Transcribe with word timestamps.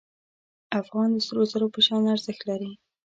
افغان 0.79 1.09
د 1.13 1.17
سرو 1.27 1.43
زرو 1.51 1.67
په 1.75 1.79
شان 1.85 2.03
ارزښت 2.13 2.41
لري. 2.49 2.71